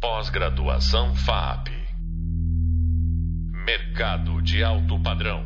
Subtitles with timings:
[0.00, 1.70] Pós-graduação FAP.
[3.66, 5.44] Mercado de alto padrão.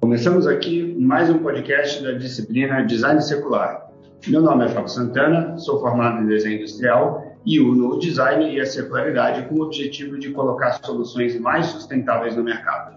[0.00, 3.90] Começamos aqui mais um podcast da disciplina Design Circular.
[4.26, 8.58] Meu nome é Fábio Santana, sou formado em desenho industrial e uno o design e
[8.58, 12.96] a circularidade com o objetivo de colocar soluções mais sustentáveis no mercado.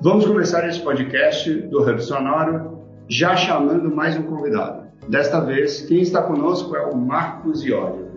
[0.00, 4.83] Vamos começar esse podcast do Hub Sonoro já chamando mais um convidado.
[5.08, 8.14] Desta vez, quem está conosco é o Marcos Iório.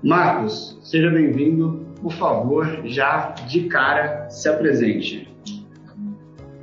[0.00, 1.84] Marcos, seja bem-vindo.
[2.00, 5.28] Por favor, já de cara, se apresente.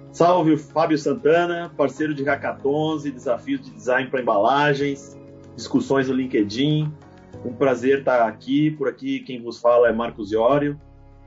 [0.09, 5.20] Salve, Fábio Santana, parceiro de hackathons e desafios de design para embalagens,
[5.53, 6.89] discussões no LinkedIn.
[7.44, 8.72] Um prazer estar aqui.
[8.72, 10.80] Por aqui, quem vos fala é Marcos Iório.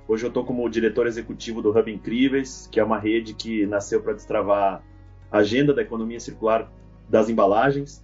[0.08, 4.00] Hoje eu estou como diretor executivo do Hub Incríveis, que é uma rede que nasceu
[4.00, 4.82] para destravar
[5.30, 6.72] a agenda da economia circular
[7.06, 8.02] das embalagens,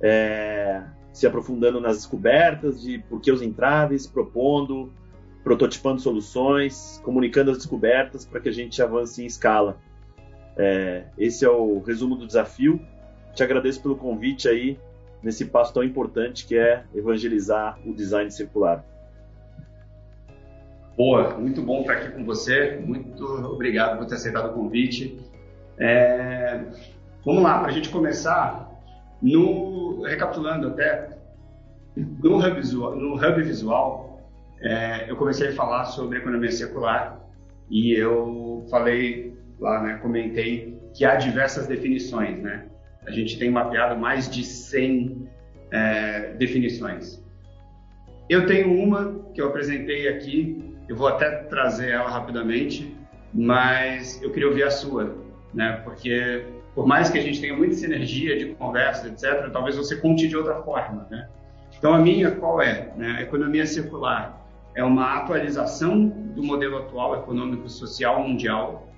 [0.00, 4.92] é, se aprofundando nas descobertas de por que os entraves, propondo,
[5.42, 9.76] prototipando soluções, comunicando as descobertas para que a gente avance em escala.
[10.56, 12.80] É, esse é o resumo do desafio.
[13.34, 14.78] Te agradeço pelo convite aí
[15.22, 18.84] nesse passo tão importante que é evangelizar o design circular.
[20.96, 22.76] Boa, muito bom estar aqui com você.
[22.84, 25.18] Muito obrigado por ter aceitado o convite.
[25.78, 26.60] É,
[27.24, 28.67] vamos lá, para a gente começar,
[29.22, 31.10] no, recapitulando até,
[31.96, 34.22] no Hub Visual, no Hub Visual
[34.60, 37.20] é, eu comecei a falar sobre economia circular
[37.70, 42.66] e eu falei lá, né, comentei que há diversas definições, né?
[43.06, 45.28] A gente tem mapeado mais de 100
[45.70, 47.24] é, definições.
[48.28, 52.96] Eu tenho uma que eu apresentei aqui eu vou até trazer ela rapidamente,
[53.32, 55.14] mas eu queria ouvir a sua,
[55.52, 55.82] né?
[55.84, 56.44] Porque
[56.78, 60.36] por mais que a gente tenha muita sinergia de conversa, etc., talvez você conte de
[60.36, 61.28] outra forma, né?
[61.76, 62.92] Então a minha qual é?
[62.96, 63.16] Né?
[63.18, 68.88] A economia circular é uma atualização do modelo atual econômico-social mundial,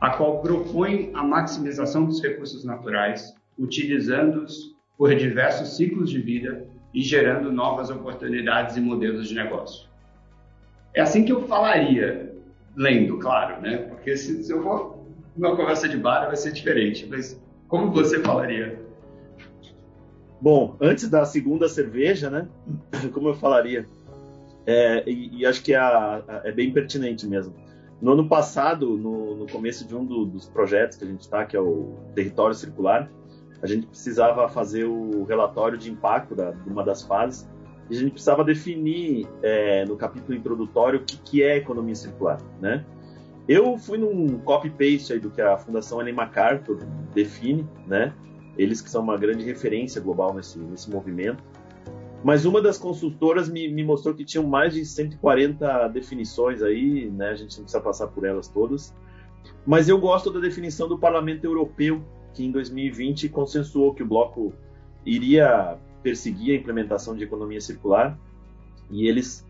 [0.00, 7.02] a qual propõe a maximização dos recursos naturais, utilizando-os por diversos ciclos de vida e
[7.02, 9.86] gerando novas oportunidades e modelos de negócio.
[10.94, 12.34] É assim que eu falaria,
[12.74, 13.76] lendo, claro, né?
[13.76, 14.97] Porque se, se eu for
[15.38, 17.06] numa conversa de bar vai ser diferente.
[17.08, 18.80] Mas como você falaria?
[20.40, 22.48] Bom, antes da segunda cerveja, né?
[23.12, 23.86] Como eu falaria?
[24.66, 27.54] É, e, e, acho que é, a, é bem pertinente mesmo.
[28.00, 31.44] No ano passado, no, no começo de um do, dos projetos que a gente está,
[31.44, 33.10] que é o Território Circular,
[33.60, 37.48] a gente precisava fazer o relatório de impacto da, de uma das fases
[37.90, 42.84] a gente precisava definir é, no capítulo introdutório o que, que é economia circular, né?
[43.48, 48.12] Eu fui num copy-paste aí do que a Fundação Ellen MacArthur define, né?
[48.58, 51.42] Eles que são uma grande referência global nesse, nesse movimento.
[52.22, 57.30] Mas uma das consultoras me, me mostrou que tinham mais de 140 definições aí, né?
[57.30, 58.94] A gente não precisa passar por elas todas.
[59.64, 62.04] Mas eu gosto da definição do Parlamento Europeu,
[62.34, 64.52] que em 2020 consensuou que o bloco
[65.06, 68.18] iria perseguir a implementação de economia circular
[68.90, 69.46] e eles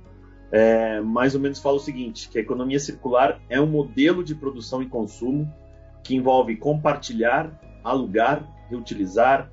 [0.51, 4.35] é, mais ou menos falam o seguinte, que a economia circular é um modelo de
[4.35, 5.53] produção e consumo
[6.03, 7.51] que envolve compartilhar,
[7.85, 9.51] alugar, reutilizar,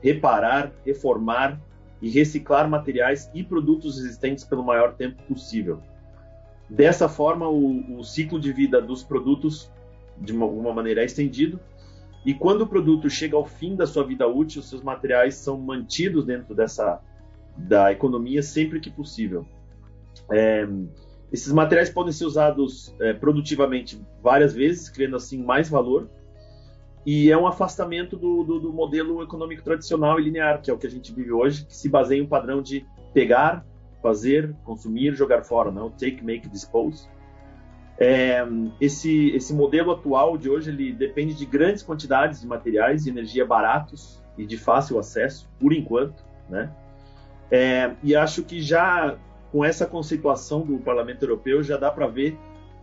[0.00, 1.60] reparar, reformar
[2.00, 5.80] e reciclar materiais e produtos existentes pelo maior tempo possível.
[6.68, 9.70] Dessa forma, o, o ciclo de vida dos produtos,
[10.18, 11.58] de alguma maneira, é estendido
[12.26, 16.24] e quando o produto chega ao fim da sua vida útil, seus materiais são mantidos
[16.24, 17.00] dentro dessa
[17.56, 19.46] da economia sempre que possível.
[20.32, 20.66] É,
[21.32, 26.08] esses materiais podem ser usados é, produtivamente várias vezes, criando assim mais valor.
[27.04, 30.78] E é um afastamento do, do, do, modelo econômico tradicional e linear, que é o
[30.78, 32.84] que a gente vive hoje, que se baseia em um padrão de
[33.14, 33.64] pegar,
[34.02, 35.90] fazer, consumir, jogar fora, não?
[35.90, 37.08] Take, make, dispose.
[37.98, 38.46] É,
[38.80, 43.46] esse, esse modelo atual de hoje ele depende de grandes quantidades de materiais e energia
[43.46, 46.70] baratos e de fácil acesso, por enquanto, né?
[47.50, 49.16] É, e acho que já
[49.56, 52.38] com essa conceituação do Parlamento Europeu já dá para ver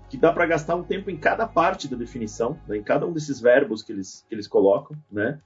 [0.09, 2.77] que dá para gastar um tempo em cada parte da definição, né?
[2.77, 5.39] em cada um desses verbos que eles, que eles colocam, né?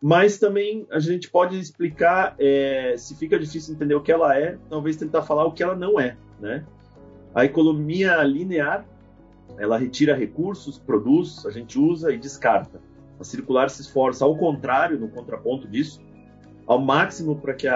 [0.00, 4.58] Mas também a gente pode explicar, é, se fica difícil entender o que ela é,
[4.68, 6.64] talvez tentar falar o que ela não é, né?
[7.34, 8.86] A economia linear
[9.58, 12.80] ela retira recursos, produz, a gente usa e descarta.
[13.18, 16.00] A circular se esforça ao contrário, no contraponto disso,
[16.64, 17.66] ao máximo para que,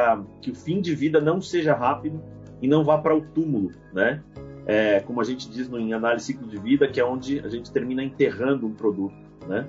[0.40, 2.22] que o fim de vida não seja rápido
[2.64, 4.22] e não vá para o túmulo, né?
[4.64, 7.48] É, como a gente diz no, em análise ciclo de vida, que é onde a
[7.50, 9.14] gente termina enterrando um produto,
[9.46, 9.68] né?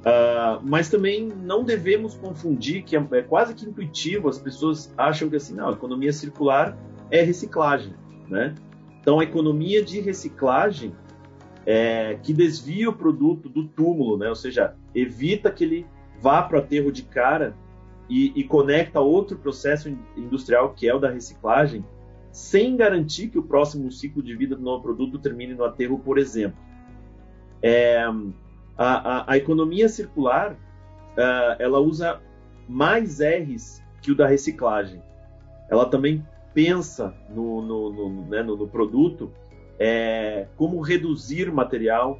[0.00, 5.28] Uh, mas também não devemos confundir que é, é, quase que intuitivo, as pessoas acham
[5.28, 6.74] que assim, não, economia circular
[7.10, 7.92] é reciclagem,
[8.30, 8.54] né?
[9.02, 10.94] Então a economia de reciclagem
[11.66, 14.30] é, que desvia o produto do túmulo, né?
[14.30, 15.86] Ou seja, evita que ele
[16.18, 17.54] vá para o aterro de cara
[18.08, 21.84] e, e conecta outro processo industrial que é o da reciclagem,
[22.32, 26.18] sem garantir que o próximo ciclo de vida do novo produto termine no aterro, por
[26.18, 26.58] exemplo.
[27.62, 28.14] É, a,
[28.76, 32.20] a, a economia circular uh, ela usa
[32.68, 35.02] mais R's que o da reciclagem.
[35.70, 39.30] Ela também pensa no, no, no, né, no, produto
[39.78, 42.18] é, como reduzir material,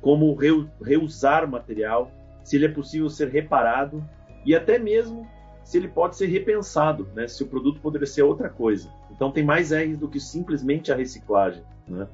[0.00, 2.10] como re, reusar material,
[2.42, 4.04] se ele é possível ser reparado
[4.44, 5.26] e até mesmo
[5.62, 8.90] se ele pode ser repensado, né, se o produto poderia ser outra coisa.
[9.22, 11.62] Então tem mais R's do que simplesmente a reciclagem.
[11.86, 12.08] Né?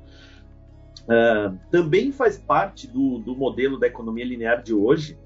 [1.04, 5.18] Uh, também faz parte do, do, modelo da economia linear de hoje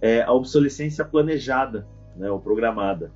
[0.00, 1.84] é, a obsolescência planejada,
[2.14, 3.10] né, ou programada.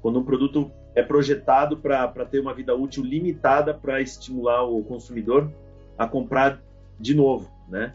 [0.00, 5.52] Quando um produto é projetado para ter uma vida útil limitada para estimular o consumidor
[5.98, 6.62] a comprar
[6.98, 7.92] de novo, né?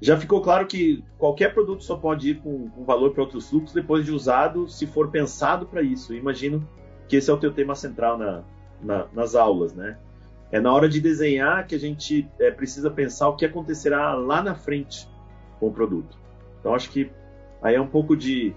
[0.00, 3.74] Já ficou claro que qualquer produto só pode ir com, com valor para outros fluxos
[3.74, 6.12] depois de usado, se for pensado para isso.
[6.12, 6.68] Eu imagino
[7.08, 8.44] que esse é o teu tema central na,
[8.82, 9.98] na, nas aulas, né?
[10.50, 14.42] É na hora de desenhar que a gente é, precisa pensar o que acontecerá lá
[14.42, 15.08] na frente
[15.58, 16.16] com o produto.
[16.60, 17.10] Então acho que
[17.62, 18.54] aí é um pouco de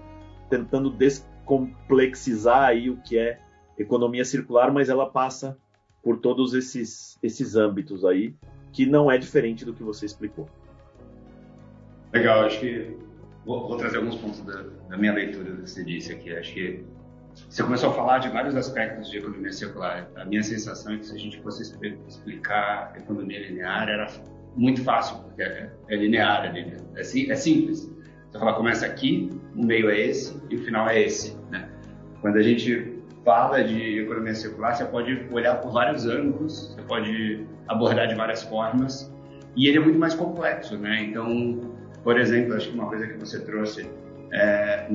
[0.48, 3.40] tentando descomplexizar aí o que é
[3.78, 5.56] economia circular, mas ela passa
[6.02, 8.34] por todos esses esses âmbitos aí
[8.72, 10.48] que não é diferente do que você explicou.
[12.12, 12.96] Legal, acho que
[13.44, 16.32] vou, vou trazer alguns pontos da, da minha leitura do que você disse aqui.
[16.36, 16.84] Acho que
[17.48, 20.08] você começou a falar de vários aspectos de economia circular.
[20.16, 24.06] A minha sensação é que se a gente fosse explicar economia linear, era
[24.56, 26.80] muito fácil, porque é, é linear, é, linear.
[26.96, 27.90] É, é, simples.
[28.30, 31.36] Você fala, começa aqui, o meio é esse e o final é esse.
[31.50, 31.68] Né?
[32.20, 37.46] Quando a gente fala de economia circular, você pode olhar por vários ângulos, você pode
[37.68, 39.12] abordar de várias formas,
[39.56, 40.78] e ele é muito mais complexo.
[40.78, 41.04] Né?
[41.04, 43.90] Então, por exemplo, acho que uma coisa que você trouxe
[44.32, 44.86] é,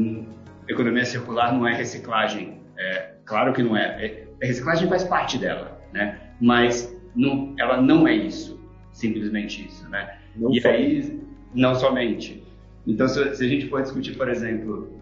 [0.68, 2.62] economia circular não é reciclagem.
[2.78, 4.06] É, claro que não é.
[4.06, 4.28] é.
[4.42, 6.20] A reciclagem faz parte dela, né?
[6.42, 8.60] Mas não, ela não é isso,
[8.92, 10.18] simplesmente isso, né?
[10.36, 11.22] Não e aí,
[11.54, 12.44] não somente.
[12.86, 15.02] Então, se, se, a gente for discutir, por exemplo,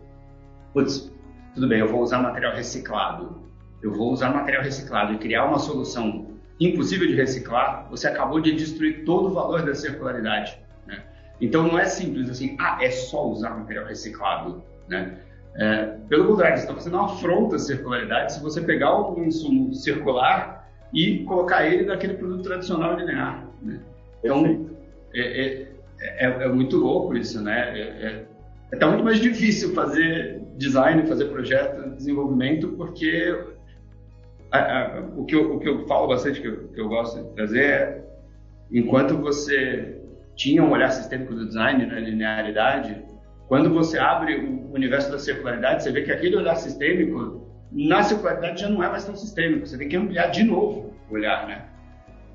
[0.73, 1.11] putz,
[1.53, 3.43] tudo bem, eu vou usar material reciclado,
[3.81, 8.53] eu vou usar material reciclado e criar uma solução impossível de reciclar, você acabou de
[8.53, 10.57] destruir todo o valor da circularidade,
[10.87, 11.03] né?
[11.41, 15.17] Então, não é simples assim, ah, é só usar material reciclado, né?
[15.55, 19.73] É, pelo contrário, você está fazendo uma afronta à circularidade se você pegar um insumo
[19.73, 23.47] circular e colocar ele naquele produto tradicional linear.
[23.61, 23.79] Né?
[24.23, 24.67] Então,
[25.13, 25.67] é, é,
[26.01, 27.79] é, é, muito louco isso, né?
[27.79, 28.25] É,
[28.71, 33.35] é, tá muito mais difícil fazer design, fazer projeto, desenvolvimento, porque
[34.51, 37.21] a, a, o, que eu, o que eu falo bastante, que eu, que eu gosto
[37.21, 38.03] de trazer é,
[38.71, 39.99] enquanto você
[40.35, 43.03] tinha um olhar sistêmico do design na linearidade,
[43.53, 48.61] quando você abre o universo da circularidade, você vê que aquele olhar sistêmico, na circularidade
[48.61, 51.65] já não é mais tão sistêmico, você tem que ampliar de novo o olhar, né?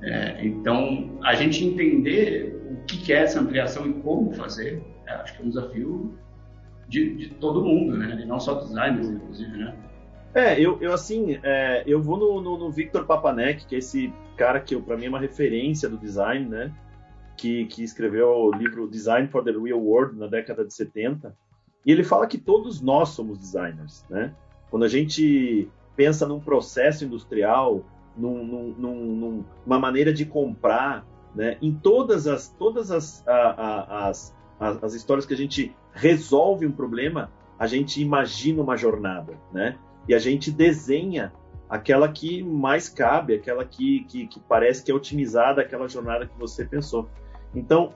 [0.00, 5.34] É, então, a gente entender o que é essa ampliação e como fazer, é, acho
[5.34, 6.16] que é um desafio
[6.86, 8.16] de, de todo mundo, né?
[8.22, 9.74] E não só designers, inclusive, né?
[10.32, 14.12] É, eu, eu assim, é, eu vou no, no, no Victor Papanek, que é esse
[14.36, 16.72] cara que para mim é uma referência do design, né?
[17.38, 21.34] Que, que escreveu o livro Design for the Real World na década de 70,
[21.86, 24.34] e ele fala que todos nós somos designers, né?
[24.68, 27.84] Quando a gente pensa num processo industrial,
[28.16, 31.56] num, num, numa maneira de comprar, né?
[31.62, 36.72] Em todas as todas as, a, a, as, as histórias que a gente resolve um
[36.72, 39.78] problema, a gente imagina uma jornada, né?
[40.08, 41.32] E a gente desenha
[41.68, 46.38] aquela que mais cabe, aquela que, que, que parece que é otimizada, aquela jornada que
[46.38, 47.08] você pensou.
[47.54, 47.94] Então,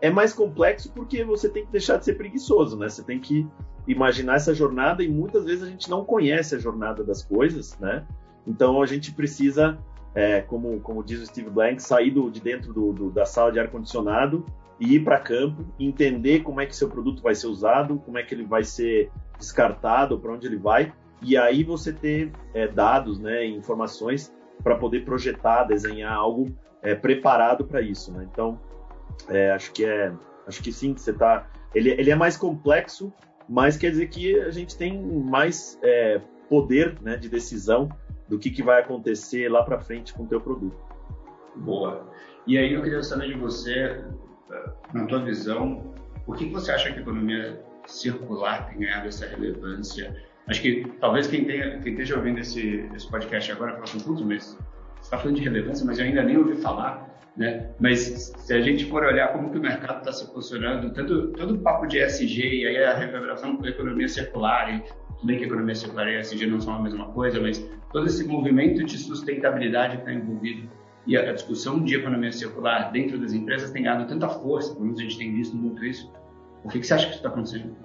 [0.00, 2.88] é mais complexo porque você tem que deixar de ser preguiçoso, né?
[2.88, 3.46] Você tem que
[3.86, 8.06] imaginar essa jornada e muitas vezes a gente não conhece a jornada das coisas, né?
[8.46, 9.78] Então a gente precisa,
[10.14, 13.50] é, como, como diz o Steve Blank, sair do, de dentro do, do, da sala
[13.50, 14.46] de ar-condicionado
[14.78, 18.22] e ir para campo, entender como é que seu produto vai ser usado, como é
[18.22, 20.92] que ele vai ser descartado, para onde ele vai,
[21.22, 24.32] e aí você ter é, dados, né, informações
[24.62, 28.28] para poder projetar, desenhar algo é, preparado para isso, né?
[28.30, 28.60] Então
[29.28, 30.12] é, acho que é,
[30.46, 31.46] acho que sim, você tá.
[31.74, 33.12] Ele, ele é mais complexo,
[33.48, 37.88] mas quer dizer que a gente tem mais é, poder, né, de decisão
[38.28, 40.76] do que, que vai acontecer lá para frente com o teu produto.
[41.56, 42.08] Boa.
[42.46, 44.02] E aí eu queria saber de você,
[44.92, 45.94] na tua visão,
[46.24, 50.16] Por que, que você acha que a economia circular tem ganhado essa relevância?
[50.46, 54.22] Acho que talvez quem, tenha, quem esteja ouvindo esse, esse podcast agora fala assim, putz,
[54.22, 57.13] mas você está falando de relevância, mas eu ainda nem ouvi falar.
[57.36, 57.68] Né?
[57.80, 61.54] Mas se a gente for olhar como que o mercado está se posicionando, tanto todo
[61.54, 65.44] o papo de ESG e aí a reverberação da economia circular, e tudo bem que
[65.44, 67.58] a economia circular e ESG não são a mesma coisa, mas
[67.92, 70.68] todo esse movimento de sustentabilidade está envolvido
[71.06, 75.00] e a discussão de economia circular dentro das empresas tem ganhado tanta força, pelo menos
[75.00, 76.10] a gente tem visto muito isso.
[76.62, 77.76] Por que, que você acha que está acontecendo?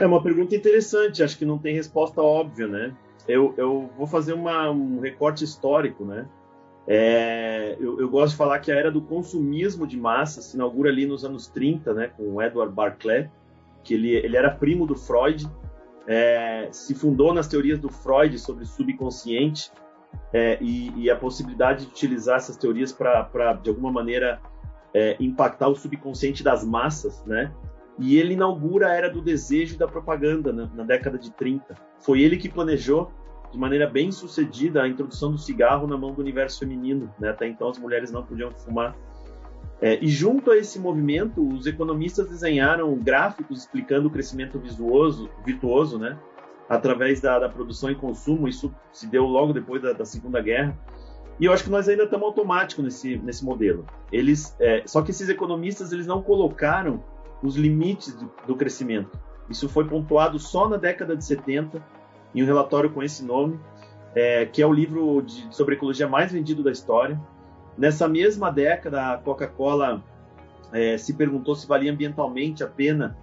[0.00, 2.94] É uma pergunta interessante, acho que não tem resposta óbvia, né?
[3.26, 6.26] Eu, eu vou fazer uma, um recorte histórico, né?
[6.90, 10.88] É, eu, eu, gosto de falar que a era do consumismo de massa se inaugura
[10.88, 13.28] ali nos anos 30, né, com Edward Barclay,
[13.84, 15.46] que ele, ele era primo do Freud,
[16.06, 19.70] é, se fundou nas teorias do Freud sobre subconsciente
[20.32, 24.40] é, e, e, a possibilidade de utilizar essas teorias para, de alguma maneira,
[24.94, 27.52] é, impactar o subconsciente das massas, né?
[27.98, 31.74] E ele inaugura a era do desejo e da propaganda na década de 30.
[31.98, 33.12] Foi ele que planejou
[33.50, 37.12] de maneira bem sucedida a introdução do cigarro na mão do universo feminino.
[37.18, 37.30] Né?
[37.30, 38.96] Até então as mulheres não podiam fumar.
[39.80, 45.98] É, e junto a esse movimento, os economistas desenharam gráficos explicando o crescimento visuoso, virtuoso,
[45.98, 46.18] né?
[46.68, 48.48] através da, da, produção e consumo.
[48.48, 50.76] Isso se deu logo depois da, da, Segunda Guerra.
[51.40, 53.86] E eu acho que nós ainda estamos automáticos nesse, nesse modelo.
[54.12, 57.02] Eles, é, só que esses economistas eles não colocaram
[57.42, 59.18] os limites do, do crescimento.
[59.48, 61.82] Isso foi pontuado só na década de 70
[62.34, 63.58] em um relatório com esse nome,
[64.14, 67.20] é, que é o livro de, sobre ecologia mais vendido da história.
[67.76, 70.02] Nessa mesma década, a Coca-Cola
[70.72, 73.16] é, se perguntou se valia ambientalmente a pena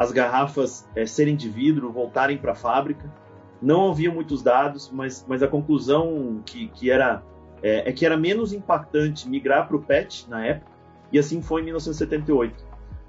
[0.00, 3.12] as garrafas é, serem de vidro, voltarem para a fábrica.
[3.60, 7.22] Não havia muitos dados, mas, mas a conclusão que, que era
[7.62, 10.72] é, é que era menos impactante migrar para o PET na época,
[11.12, 12.64] e assim foi em 1978.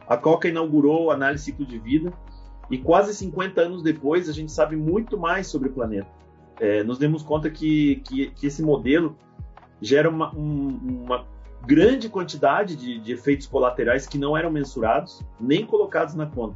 [0.06, 2.12] A Coca inaugurou a análise ciclo de vida
[2.72, 6.08] e quase 50 anos depois, a gente sabe muito mais sobre o planeta.
[6.58, 9.18] É, nos demos conta que, que, que esse modelo
[9.82, 11.26] gera uma, um, uma
[11.66, 16.56] grande quantidade de, de, efeitos colaterais que não eram mensurados nem colocados na conta.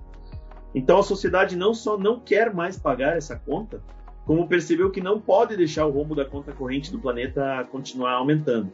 [0.74, 3.84] Então a sociedade não só não quer mais pagar essa conta,
[4.25, 8.72] como percebeu que não pode deixar o rombo da conta corrente do planeta continuar aumentando,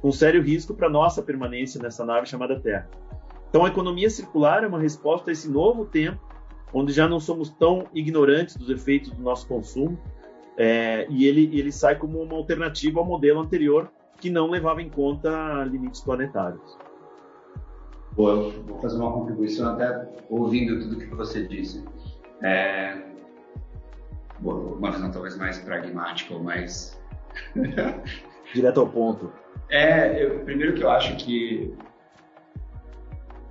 [0.00, 2.88] com sério risco para nossa permanência nessa nave chamada Terra.
[3.50, 6.33] Então a economia circular é uma resposta a esse novo tempo
[6.74, 9.96] onde já não somos tão ignorantes dos efeitos do nosso consumo,
[10.56, 13.90] é, e ele, ele sai como uma alternativa ao modelo anterior,
[14.20, 16.76] que não levava em conta limites planetários.
[18.12, 21.84] Boa, vou fazer uma contribuição até ouvindo tudo que você disse.
[22.42, 22.96] É,
[24.40, 27.00] uma visão talvez mais pragmática ou mais...
[28.52, 29.32] Direto ao ponto.
[29.68, 31.74] É, eu, primeiro que eu acho que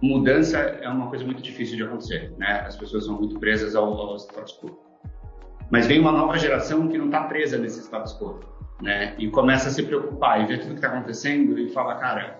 [0.04, 2.64] mudança é uma coisa muito difícil de acontecer, né?
[2.68, 4.78] As pessoas são muito presas ao, ao status quo.
[5.72, 8.42] Mas vem uma nova geração que não está presa nesse status quo,
[8.82, 9.16] né?
[9.18, 12.38] E começa a se preocupar e ver tudo que está acontecendo e fala, cara,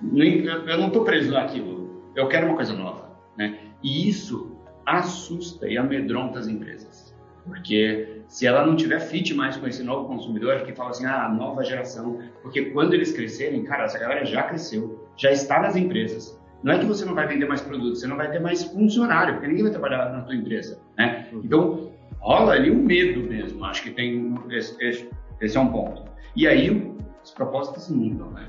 [0.00, 3.58] eu não estou preso naquilo, eu quero uma coisa nova, né?
[3.82, 7.14] E isso assusta e amedronta as empresas,
[7.44, 11.28] porque se ela não tiver fit mais com esse novo consumidor que fala assim, ah,
[11.28, 16.39] nova geração, porque quando eles crescerem, cara, essa galera já cresceu, já está nas empresas,
[16.62, 19.34] não é que você não vai vender mais produtos, você não vai ter mais funcionário,
[19.34, 21.28] porque ninguém vai trabalhar na tua empresa, né?
[21.32, 21.40] Uhum.
[21.44, 25.08] Então, rola ali um medo mesmo, acho que tem esse, esse,
[25.40, 26.04] esse é um ponto.
[26.36, 28.46] E aí, as propostas mudam, né?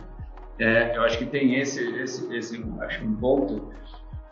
[0.59, 3.71] É, eu acho que tem esse, esse, esse acho um ponto.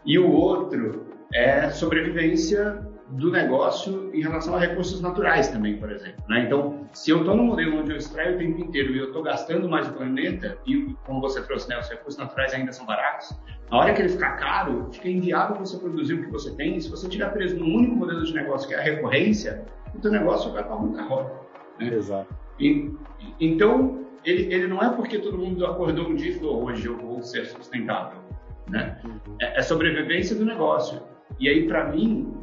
[0.05, 6.23] E o outro é sobrevivência do negócio em relação a recursos naturais também, por exemplo.
[6.27, 6.43] Né?
[6.45, 9.23] Então, se eu estou no modelo onde eu extraio o tempo inteiro e eu estou
[9.23, 13.35] gastando mais o planeta, e como você trouxe, né, os recursos naturais ainda são baratos,
[13.71, 16.77] na hora que ele ficar caro, fica inviável você produzir o que você tem.
[16.77, 19.99] E se você estiver preso num único modelo de negócio, que é a recorrência, o
[19.99, 21.31] teu negócio vai para a roda.
[21.79, 21.93] Né?
[21.93, 22.33] Exato.
[22.59, 22.91] E,
[23.39, 26.97] então, ele, ele não é porque todo mundo acordou um dia e falou, hoje eu
[26.97, 28.19] vou ser sustentável.
[28.67, 28.99] Né?
[29.03, 29.35] Uhum.
[29.41, 31.01] É, é sobrevivência do negócio.
[31.39, 32.38] E aí, para mim,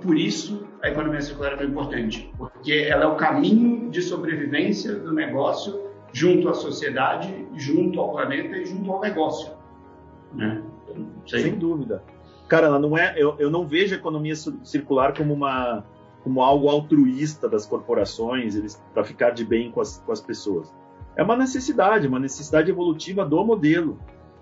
[0.00, 4.94] por isso a economia circular é tão importante, porque ela é o caminho de sobrevivência
[4.94, 5.80] do negócio
[6.12, 9.52] junto à sociedade, junto ao planeta e junto ao negócio.
[10.34, 10.62] Né?
[11.26, 12.02] Sem dúvida.
[12.48, 15.84] Cara, não é, eu, eu não vejo a economia circular como uma
[16.22, 20.72] como algo altruísta das corporações, eles para ficar de bem com as, com as pessoas.
[21.16, 23.98] É uma necessidade, uma necessidade evolutiva do modelo.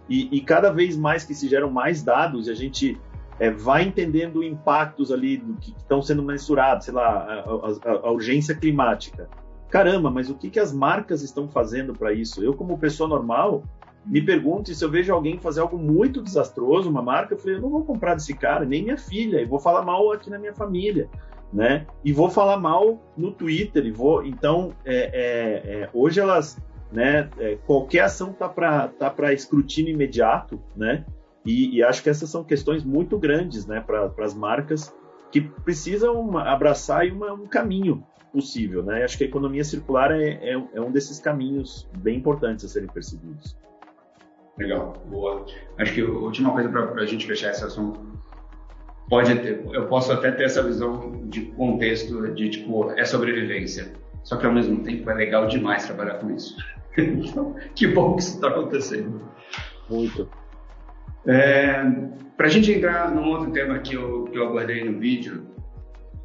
[0.08, 3.00] E, e cada vez mais que se geram mais dados, a gente
[3.40, 8.10] é, vai entendendo impactos ali do que estão sendo mensurados, sei lá, a, a, a,
[8.12, 9.30] urgência climática.
[9.70, 12.44] Caramba, mas o que, que as marcas estão fazendo para isso?
[12.44, 13.64] Eu, como pessoa normal,
[14.04, 17.62] me pergunte se eu vejo alguém fazer algo muito desastroso, uma marca, eu falei, eu
[17.62, 20.54] não vou comprar desse cara, nem minha filha, e vou falar mal aqui na minha
[20.54, 21.08] família,
[21.50, 21.86] né?
[22.04, 24.22] E vou falar mal no Twitter, e vou.
[24.22, 26.58] Então, é, é, é, hoje elas,
[26.92, 27.30] né?
[27.38, 31.06] É, qualquer ação tá para tá para escrutínio imediato, né?
[31.44, 33.80] E, e, acho que essas são questões muito grandes, né?
[33.80, 34.94] Para as marcas
[35.32, 39.04] que precisam abraçar uma, um caminho possível, né?
[39.04, 42.88] Acho que a economia circular é, é, é um desses caminhos bem importantes a serem
[42.88, 43.56] perseguidos.
[44.58, 45.46] Legal, boa.
[45.78, 48.00] Acho que a última coisa para a gente fechar esse assunto
[49.08, 53.92] pode ter, eu posso até ter essa visão de contexto de tipo é sobrevivência,
[54.22, 56.56] só que ao mesmo tempo é legal demais trabalhar com isso.
[56.96, 59.20] então, que bom que isso está acontecendo.
[59.88, 60.28] Muito.
[61.26, 61.82] É,
[62.36, 65.46] para a gente entrar num outro tema que eu, que eu abordei no vídeo,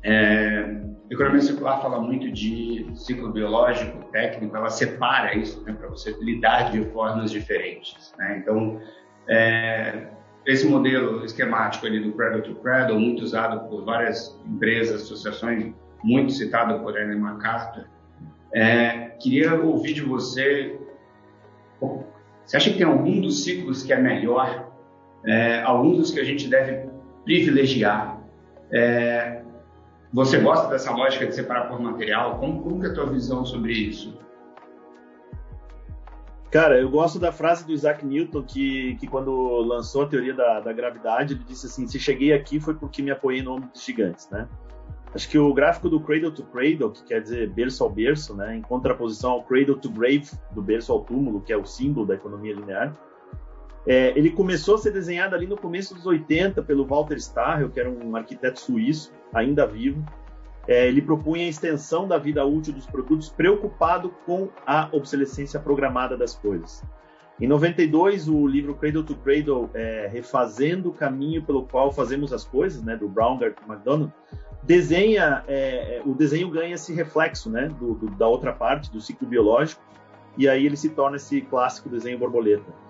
[0.03, 6.15] é, economia circular fala muito de ciclo biológico, técnico, ela separa isso né, para você
[6.21, 8.13] lidar de formas diferentes.
[8.17, 8.37] Né?
[8.41, 8.79] Então,
[9.27, 10.07] é,
[10.45, 15.73] esse modelo esquemático ali do Cradle to Cradle, muito usado por várias empresas, associações,
[16.03, 17.85] muito citado por Ellen MacArthur,
[18.53, 20.79] é, queria ouvir de você,
[22.45, 24.64] você acha que tem algum dos ciclos que é melhor,
[25.27, 26.89] é, alguns dos que a gente deve
[27.23, 28.21] privilegiar?
[28.71, 29.41] É,
[30.13, 32.39] você gosta dessa lógica de separar por material?
[32.39, 34.17] Como, como é a tua visão sobre isso?
[36.51, 40.61] Cara, eu gosto da frase do Isaac Newton, que, que quando lançou a teoria da,
[40.61, 43.83] da gravidade, ele disse assim, se cheguei aqui foi porque me apoiei no ombro dos
[43.83, 44.47] gigantes, né?
[45.13, 48.55] Acho que o gráfico do cradle to cradle, que quer dizer berço ao berço, né,
[48.55, 52.15] em contraposição ao cradle to grave, do berço ao túmulo, que é o símbolo da
[52.15, 52.93] economia linear,
[53.87, 57.79] é, ele começou a ser desenhado ali no começo dos 80 pelo Walter Starrell, que
[57.79, 60.03] era um arquiteto suíço, ainda vivo.
[60.67, 66.17] É, ele propunha a extensão da vida útil dos produtos, preocupado com a obsolescência programada
[66.17, 66.83] das coisas.
[67.39, 72.43] Em 92, o livro Cradle to Cradle, é, refazendo o caminho pelo qual fazemos as
[72.43, 74.11] coisas, né, do Baumgart McDonald,
[74.63, 79.27] desenha, é, o desenho ganha esse reflexo, né, do, do, da outra parte do ciclo
[79.27, 79.83] biológico,
[80.37, 82.84] e aí ele se torna esse clássico desenho borboleta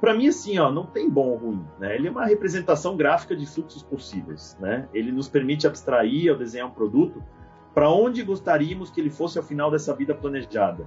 [0.00, 1.94] para mim assim, ó, não tem bom ou ruim, né?
[1.94, 4.88] Ele é uma representação gráfica de fluxos possíveis, né?
[4.92, 7.22] Ele nos permite abstrair ao desenhar um produto
[7.74, 10.86] para onde gostaríamos que ele fosse ao final dessa vida planejada.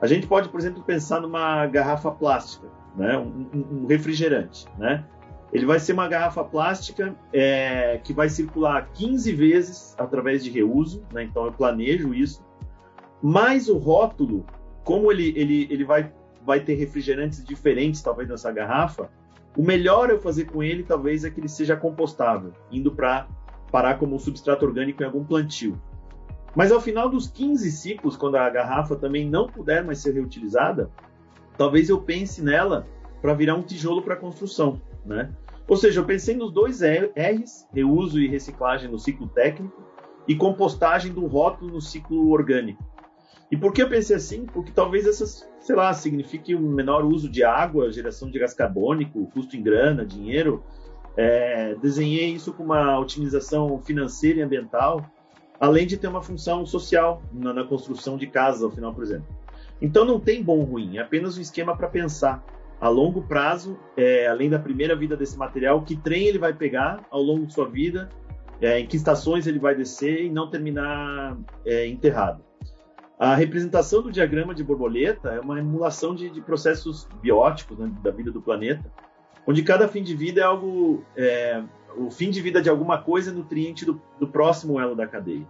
[0.00, 3.16] A gente pode, por exemplo, pensar numa garrafa plástica, né?
[3.18, 5.04] Um, um, refrigerante, né?
[5.52, 11.04] Ele vai ser uma garrafa plástica é, que vai circular 15 vezes através de reuso,
[11.12, 11.22] né?
[11.22, 12.44] Então eu planejo isso.
[13.22, 14.46] Mas o rótulo,
[14.82, 16.12] como ele, ele, ele vai
[16.44, 19.10] vai ter refrigerantes diferentes, talvez, nessa garrafa,
[19.56, 23.26] o melhor eu fazer com ele, talvez, é que ele seja compostável, indo para
[23.70, 25.80] parar como um substrato orgânico em algum plantio.
[26.54, 30.90] Mas ao final dos 15 ciclos, quando a garrafa também não puder mais ser reutilizada,
[31.56, 32.86] talvez eu pense nela
[33.20, 35.30] para virar um tijolo para construção, né?
[35.68, 39.80] Ou seja, eu pensei nos dois R's, reuso e reciclagem no ciclo técnico
[40.26, 42.84] e compostagem do rótulo no ciclo orgânico.
[43.50, 44.46] E por que eu pensei assim?
[44.46, 49.30] Porque talvez essas, sei lá, signifique um menor uso de água, geração de gás carbônico,
[49.32, 50.64] custo em grana, dinheiro.
[51.16, 55.04] É, desenhei isso com uma otimização financeira e ambiental,
[55.60, 59.26] além de ter uma função social na, na construção de casas, ao final, por exemplo.
[59.82, 62.42] Então não tem bom ou ruim, é apenas um esquema para pensar
[62.80, 67.04] a longo prazo, é, além da primeira vida desse material, que trem ele vai pegar
[67.10, 68.08] ao longo de sua vida,
[68.60, 72.42] é, em que estações ele vai descer e não terminar é, enterrado.
[73.20, 78.10] A representação do diagrama de borboleta é uma emulação de, de processos bióticos né, da
[78.10, 78.82] vida do planeta,
[79.46, 81.62] onde cada fim de vida é algo, é,
[81.98, 85.46] o fim de vida de alguma coisa é nutriente do, do, próximo elo da cadeia.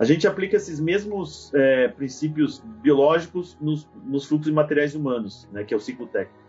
[0.00, 5.62] A gente aplica esses mesmos é, princípios biológicos nos, nos, fluxos de materiais humanos, né,
[5.62, 6.40] que é o ciclo técnico.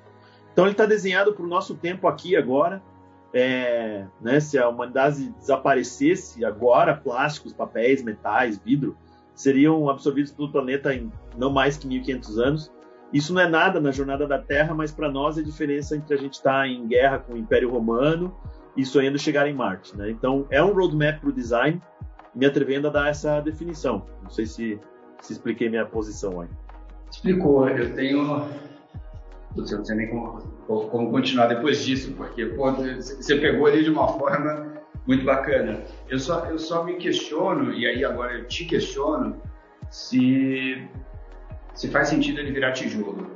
[0.53, 2.81] Então ele está desenhado para o nosso tempo aqui agora.
[3.31, 8.97] É, né, se a humanidade desaparecesse agora, plásticos, papéis, metais, vidro,
[9.35, 12.71] seriam absorvidos pelo planeta em não mais que 1.500 anos.
[13.13, 16.13] Isso não é nada na jornada da Terra, mas para nós é a diferença entre
[16.13, 18.33] a gente estar tá em guerra com o Império Romano
[18.75, 19.97] e sonhando chegar em Marte.
[19.97, 20.09] Né?
[20.09, 21.81] Então, é um roadmap para o design,
[22.33, 24.05] me atrevendo a dar essa definição.
[24.23, 24.79] Não sei se,
[25.21, 26.47] se expliquei minha posição aí.
[27.11, 27.67] Explicou.
[27.67, 28.47] Eu tenho.
[29.53, 34.07] Não sei nem como, como continuar depois disso, porque pô, você pegou ali de uma
[34.07, 35.83] forma muito bacana.
[36.09, 39.41] Eu só, eu só me questiono, e aí agora eu te questiono,
[39.89, 40.87] se,
[41.73, 43.29] se faz sentido ele virar tijolo.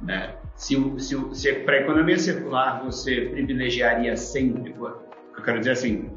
[0.00, 0.34] Né?
[0.54, 6.10] Se, se, se para a economia circular você privilegiaria sempre, eu quero dizer assim,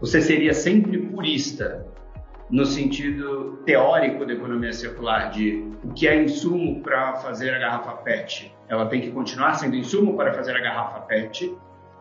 [0.00, 1.86] você seria sempre purista
[2.50, 7.92] no sentido teórico da economia circular, de o que é insumo para fazer a garrafa
[8.02, 11.52] PET, ela tem que continuar sendo insumo para fazer a garrafa PET,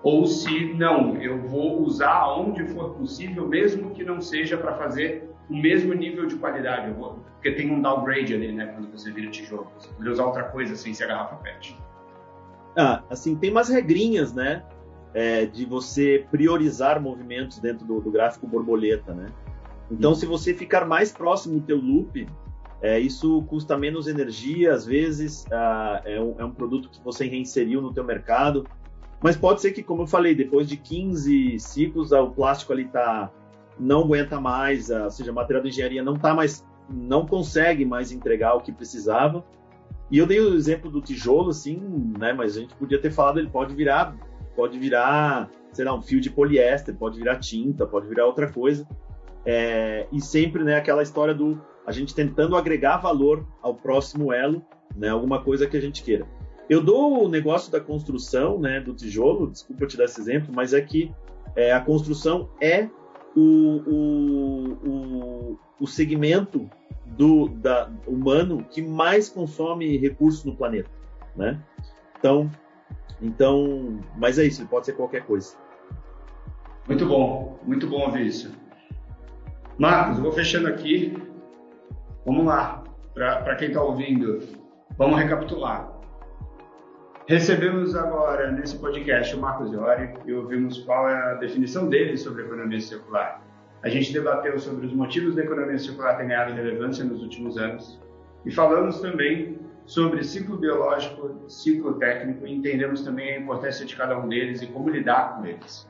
[0.05, 5.27] ou se não, eu vou usar onde for possível, mesmo que não seja para fazer
[5.49, 9.31] o mesmo nível de qualidade, vou, porque tem um downgrade ali, né, quando você vira
[9.31, 11.75] tijolo, você pode usar outra coisa sem ser a garrafa PET.
[12.77, 14.63] Ah, assim, tem umas regrinhas, né,
[15.11, 19.31] é, de você priorizar movimentos dentro do, do gráfico borboleta, né?
[19.89, 20.15] Então, hum.
[20.15, 22.29] se você ficar mais próximo do teu loop,
[22.79, 27.25] é, isso custa menos energia, às vezes ah, é, um, é, um, produto que você
[27.27, 28.67] reinseriu no teu mercado,
[29.25, 33.31] mas pode ser que, como eu falei, depois de 15 ciclos, o plástico ali tá
[33.79, 37.83] não aguenta mais, ah, ou seja, a material de engenharia não tá mais, não consegue
[37.83, 39.43] mais entregar o que precisava.
[40.11, 41.81] E eu dei o exemplo do tijolo, assim,
[42.19, 42.33] né?
[42.33, 44.15] Mas a gente podia ter falado, ele pode virar
[44.55, 48.87] pode virar, sei lá, um fio de poliéster, pode virar tinta, pode virar outra coisa.
[49.45, 54.63] É, e sempre, né, aquela história do a gente tentando agregar valor ao próximo elo,
[54.95, 56.25] né, alguma coisa que a gente queira.
[56.69, 60.73] Eu dou o negócio da construção, né, do tijolo, desculpa te dar esse exemplo, mas
[60.73, 61.13] é que
[61.55, 62.89] é, a construção é
[63.35, 66.69] o, o, o, o segmento
[67.05, 70.89] do da, humano que mais consome recursos no planeta,
[71.35, 71.61] né?
[72.17, 72.49] Então,
[73.21, 75.55] então, mas é isso, ele pode ser qualquer coisa.
[76.87, 78.51] Muito bom, muito bom ouvir isso.
[79.77, 81.15] Marcos, eu vou fechando aqui.
[82.25, 84.41] Vamos lá, para quem está ouvindo,
[84.97, 85.94] vamos recapitular.
[87.27, 92.43] Recebemos agora nesse podcast o Marcos Iori e ouvimos qual é a definição dele sobre
[92.43, 93.41] a economia circular.
[93.81, 97.99] A gente debateu sobre os motivos da economia circular ter ganhado relevância nos últimos anos
[98.45, 99.57] e falamos também
[99.87, 104.67] sobre ciclo biológico, ciclo técnico e entendemos também a importância de cada um deles e
[104.67, 105.89] como lidar com eles.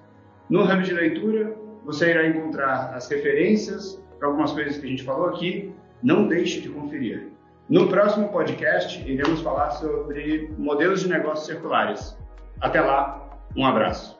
[0.49, 5.03] No hub de leitura, você irá encontrar as referências para algumas coisas que a gente
[5.03, 5.75] falou aqui.
[6.01, 7.34] Não deixe de conferir.
[7.67, 12.15] No próximo podcast, iremos falar sobre modelos de negócios circulares.
[12.61, 14.15] Até lá, um abraço.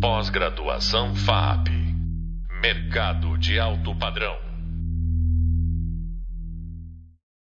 [0.00, 1.68] Pós-graduação FAP
[2.60, 4.51] Mercado de alto padrão.